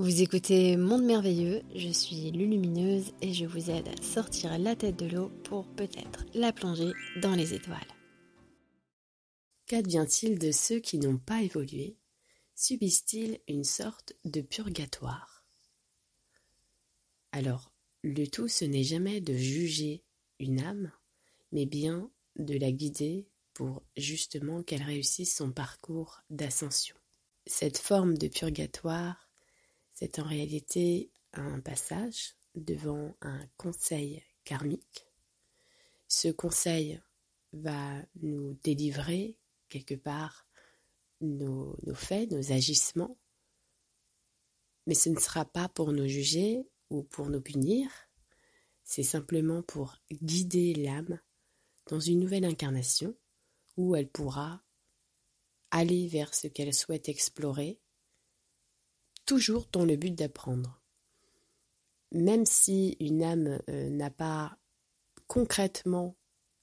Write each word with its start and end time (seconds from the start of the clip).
Vous 0.00 0.22
écoutez 0.22 0.78
Monde 0.78 1.04
Merveilleux, 1.04 1.60
je 1.74 1.90
suis 1.90 2.30
Lulumineuse 2.30 3.12
et 3.20 3.34
je 3.34 3.44
vous 3.44 3.68
aide 3.68 3.86
à 3.86 4.02
sortir 4.02 4.58
la 4.58 4.74
tête 4.74 4.96
de 4.96 5.04
l'eau 5.04 5.28
pour 5.44 5.66
peut-être 5.74 6.24
la 6.32 6.54
plonger 6.54 6.92
dans 7.20 7.34
les 7.34 7.52
étoiles. 7.52 7.76
Qu'advient-il 9.66 10.38
de 10.38 10.52
ceux 10.52 10.80
qui 10.80 10.98
n'ont 10.98 11.18
pas 11.18 11.42
évolué? 11.42 11.98
Subissent-ils 12.54 13.40
une 13.46 13.62
sorte 13.62 14.14
de 14.24 14.40
purgatoire? 14.40 15.44
Alors, 17.32 17.70
le 18.02 18.26
tout 18.26 18.48
ce 18.48 18.64
n'est 18.64 18.84
jamais 18.84 19.20
de 19.20 19.34
juger 19.34 20.02
une 20.38 20.60
âme, 20.60 20.90
mais 21.52 21.66
bien 21.66 22.10
de 22.36 22.56
la 22.56 22.72
guider 22.72 23.28
pour 23.52 23.82
justement 23.98 24.62
qu'elle 24.62 24.82
réussisse 24.82 25.36
son 25.36 25.52
parcours 25.52 26.22
d'ascension. 26.30 26.96
Cette 27.46 27.76
forme 27.76 28.16
de 28.16 28.28
purgatoire 28.28 29.29
c'est 30.00 30.18
en 30.18 30.24
réalité 30.24 31.10
un 31.34 31.60
passage 31.60 32.34
devant 32.54 33.14
un 33.20 33.46
conseil 33.58 34.22
karmique. 34.44 35.06
Ce 36.08 36.28
conseil 36.28 37.00
va 37.52 38.02
nous 38.22 38.54
délivrer 38.64 39.36
quelque 39.68 39.94
part 39.94 40.46
nos, 41.20 41.76
faits, 41.94 42.30
nos 42.30 42.50
agissements, 42.50 43.18
mais 44.86 44.94
ce 44.94 45.10
ne 45.10 45.18
sera 45.18 45.44
pas 45.44 45.68
pour 45.68 45.92
nous 45.92 46.08
juger 46.08 46.66
ou 46.88 47.02
pour 47.02 47.28
nous 47.28 47.42
punir, 47.42 47.90
c'est 48.82 49.02
simplement 49.02 49.62
pour 49.62 49.98
guider 50.10 50.74
l'âme 50.74 51.20
dans 51.88 52.00
une 52.00 52.20
nouvelle 52.20 52.46
incarnation 52.46 53.14
où 53.76 53.94
elle 53.94 54.08
pourra 54.08 54.62
aller 55.70 56.08
vers 56.08 56.34
ce 56.34 56.48
qu'elle 56.48 56.74
souhaite 56.74 57.08
explorer 57.10 57.78
toujours 59.30 59.68
dans 59.70 59.84
le 59.84 59.94
but 59.94 60.12
d'apprendre. 60.12 60.82
Même 62.10 62.44
si 62.44 62.96
une 62.98 63.22
âme 63.22 63.60
euh, 63.68 63.88
n'a 63.88 64.10
pas 64.10 64.58
concrètement 65.28 66.16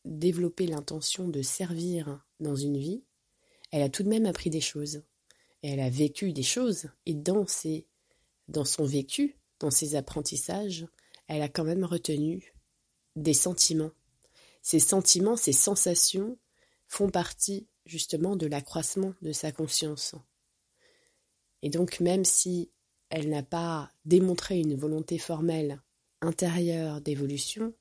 développé 0.03 0.67
l'intention 0.67 1.29
de 1.29 1.41
servir 1.41 2.21
dans 2.41 2.57
une 2.57 2.77
vie, 2.77 3.05
elle 3.71 3.83
a 3.83 3.89
tout 3.89 4.03
de 4.03 4.09
même 4.09 4.25
appris 4.25 4.49
des 4.49 4.59
choses. 4.59 5.03
Elle 5.61 5.79
a 5.79 5.89
vécu 5.89 6.33
des 6.33 6.43
choses. 6.43 6.89
Et 7.05 7.13
dans, 7.13 7.47
ses, 7.47 7.87
dans 8.49 8.65
son 8.65 8.83
vécu, 8.83 9.39
dans 9.61 9.71
ses 9.71 9.95
apprentissages, 9.95 10.85
elle 11.29 11.43
a 11.43 11.47
quand 11.47 11.63
même 11.63 11.85
retenu 11.85 12.53
des 13.15 13.33
sentiments. 13.33 13.91
Ces 14.61 14.79
sentiments, 14.79 15.37
ces 15.37 15.53
sensations 15.53 16.37
font 16.89 17.09
partie 17.09 17.69
justement 17.85 18.35
de 18.35 18.45
l'accroissement 18.45 19.13
de 19.21 19.31
sa 19.31 19.53
conscience. 19.53 20.15
Et 21.61 21.69
donc 21.69 21.99
même 21.99 22.25
si 22.25 22.71
elle 23.09 23.29
n'a 23.29 23.43
pas 23.43 23.91
démontré 24.05 24.59
une 24.59 24.75
volonté 24.75 25.17
formelle 25.17 25.81
intérieure 26.21 27.01
d'évolution, 27.01 27.73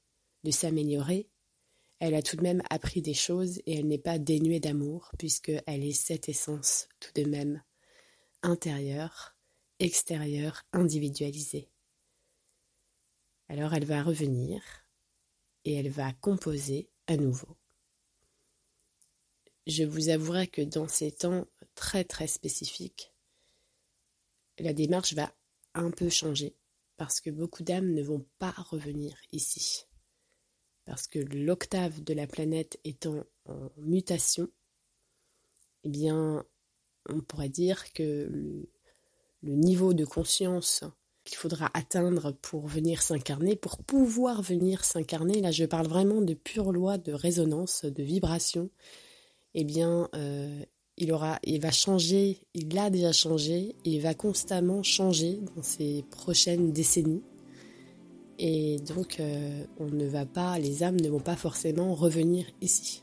de 0.44 0.50
s'améliorer, 0.50 1.28
elle 1.98 2.14
a 2.14 2.22
tout 2.22 2.36
de 2.36 2.42
même 2.42 2.62
appris 2.70 3.00
des 3.00 3.14
choses 3.14 3.58
et 3.66 3.78
elle 3.78 3.86
n'est 3.86 3.98
pas 3.98 4.18
dénuée 4.18 4.60
d'amour 4.60 5.10
puisqu'elle 5.18 5.84
est 5.84 5.92
cette 5.92 6.28
essence 6.28 6.88
tout 7.00 7.10
de 7.14 7.28
même 7.28 7.62
intérieure, 8.42 9.34
extérieure, 9.78 10.62
individualisée. 10.72 11.70
Alors 13.48 13.74
elle 13.74 13.84
va 13.84 14.02
revenir 14.02 14.62
et 15.64 15.74
elle 15.74 15.90
va 15.90 16.12
composer 16.12 16.90
à 17.06 17.16
nouveau. 17.16 17.56
Je 19.66 19.84
vous 19.84 20.11
avouerai 20.11 20.46
que 20.46 20.62
dans 20.62 20.86
ces 20.86 21.11
temps 21.11 21.46
très 21.74 22.05
très 22.05 22.28
spécifiques, 22.28 23.12
la 24.58 24.72
démarche 24.72 25.14
va 25.14 25.32
un 25.74 25.90
peu 25.90 26.08
changer 26.08 26.56
parce 26.96 27.20
que 27.20 27.30
beaucoup 27.30 27.62
d'âmes 27.62 27.92
ne 27.92 28.02
vont 28.02 28.24
pas 28.38 28.54
revenir 28.70 29.16
ici. 29.32 29.84
Parce 30.84 31.06
que 31.06 31.18
l'octave 31.18 32.02
de 32.02 32.14
la 32.14 32.26
planète 32.26 32.78
étant 32.84 33.24
en 33.46 33.70
mutation, 33.77 34.48
eh 35.84 35.89
bien, 35.89 36.45
on 37.08 37.20
pourrait 37.20 37.48
dire 37.48 37.92
que 37.92 38.28
le, 38.30 38.68
niveau 39.42 39.95
de 39.95 40.05
conscience 40.05 40.83
qu'il 41.24 41.36
faudra 41.36 41.70
atteindre 41.74 42.33
pour 42.33 42.66
venir 42.66 43.02
s'incarner, 43.02 43.55
pour 43.56 43.78
pouvoir 43.78 44.42
venir 44.42 44.84
s'incarner, 44.84 45.40
là 45.40 45.50
je 45.50 45.64
parle 45.64 45.86
vraiment 45.86 46.20
de 46.20 46.34
pure 46.34 46.72
loi 46.72 46.98
de 46.98 47.12
résonance, 47.12 47.84
de 47.84 48.02
vibration, 48.02 48.70
eh 49.55 49.64
bien, 49.64 50.08
euh, 50.14 50.64
il 50.98 51.12
aura, 51.12 51.39
il 51.45 51.61
va 51.61 51.70
changer, 51.70 52.39
il 52.55 52.77
a 52.79 52.90
déjà 52.90 53.12
changé, 53.12 53.74
il 53.84 54.01
va 54.01 54.14
constamment 54.14 54.83
changer 54.83 55.39
dans 55.55 55.62
ces 55.62 56.05
prochaines 56.11 56.73
décennies. 56.73 57.23
Et 58.39 58.77
donc, 58.95 59.18
euh, 59.20 59.64
on 59.79 59.86
ne 59.86 60.07
va 60.07 60.27
pas, 60.27 60.58
les 60.58 60.83
âmes 60.83 61.01
ne 61.01 61.08
vont 61.08 61.20
pas 61.20 61.36
forcément 61.36 61.95
revenir 61.95 62.46
ici. 62.61 63.02